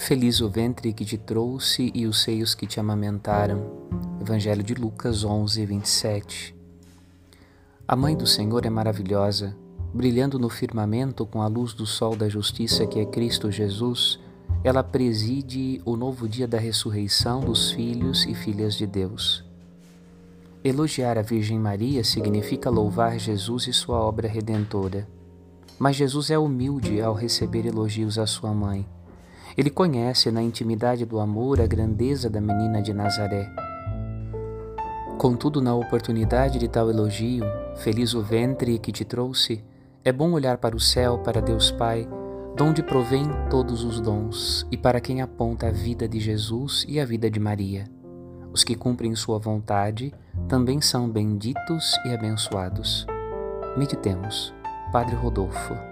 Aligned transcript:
Feliz 0.00 0.40
o 0.40 0.48
ventre 0.48 0.94
que 0.94 1.04
te 1.04 1.18
trouxe 1.18 1.92
e 1.94 2.06
os 2.06 2.22
seios 2.22 2.54
que 2.54 2.66
te 2.66 2.80
amamentaram. 2.80 3.70
Evangelho 4.18 4.62
de 4.62 4.72
Lucas 4.72 5.24
11, 5.24 5.66
27. 5.66 6.56
A 7.86 7.94
mãe 7.94 8.16
do 8.16 8.26
Senhor 8.26 8.64
é 8.64 8.70
maravilhosa, 8.70 9.54
brilhando 9.92 10.38
no 10.38 10.48
firmamento 10.48 11.26
com 11.26 11.42
a 11.42 11.46
luz 11.46 11.74
do 11.74 11.84
sol 11.84 12.16
da 12.16 12.30
justiça 12.30 12.86
que 12.86 12.98
é 12.98 13.04
Cristo 13.04 13.50
Jesus. 13.50 14.18
Ela 14.64 14.82
preside 14.82 15.82
o 15.84 15.94
novo 15.96 16.26
dia 16.26 16.48
da 16.48 16.58
ressurreição 16.58 17.40
dos 17.40 17.70
filhos 17.70 18.24
e 18.24 18.34
filhas 18.34 18.76
de 18.76 18.86
Deus. 18.86 19.44
Elogiar 20.64 21.18
a 21.18 21.22
Virgem 21.22 21.58
Maria 21.58 22.02
significa 22.02 22.70
louvar 22.70 23.18
Jesus 23.18 23.66
e 23.66 23.72
sua 23.72 24.00
obra 24.00 24.26
redentora. 24.26 25.06
Mas 25.78 25.94
Jesus 25.94 26.30
é 26.30 26.38
humilde 26.38 27.02
ao 27.02 27.12
receber 27.12 27.66
elogios 27.66 28.18
à 28.18 28.26
sua 28.26 28.54
mãe. 28.54 28.86
Ele 29.56 29.70
conhece 29.70 30.30
na 30.30 30.42
intimidade 30.42 31.04
do 31.04 31.18
amor 31.18 31.60
a 31.60 31.66
grandeza 31.66 32.28
da 32.28 32.40
menina 32.40 32.80
de 32.80 32.92
Nazaré. 32.92 33.50
Contudo, 35.18 35.60
na 35.60 35.74
oportunidade 35.74 36.58
de 36.58 36.66
tal 36.66 36.88
elogio, 36.88 37.44
feliz 37.76 38.14
o 38.14 38.22
ventre 38.22 38.78
que 38.78 38.90
te 38.90 39.04
trouxe, 39.04 39.62
é 40.02 40.10
bom 40.10 40.32
olhar 40.32 40.56
para 40.56 40.74
o 40.74 40.80
céu, 40.80 41.18
para 41.18 41.42
Deus 41.42 41.70
Pai, 41.70 42.08
donde 42.56 42.82
provém 42.82 43.24
todos 43.50 43.84
os 43.84 44.00
dons, 44.00 44.66
e 44.70 44.76
para 44.76 45.00
quem 45.00 45.20
aponta 45.20 45.68
a 45.68 45.70
vida 45.70 46.08
de 46.08 46.18
Jesus 46.18 46.86
e 46.88 46.98
a 46.98 47.04
vida 47.04 47.30
de 47.30 47.38
Maria. 47.38 47.84
Os 48.52 48.64
que 48.64 48.74
cumprem 48.74 49.14
Sua 49.14 49.38
vontade 49.38 50.12
também 50.48 50.80
são 50.80 51.08
benditos 51.08 51.94
e 52.06 52.14
abençoados. 52.14 53.06
Meditemos. 53.76 54.52
Padre 54.90 55.14
Rodolfo. 55.14 55.89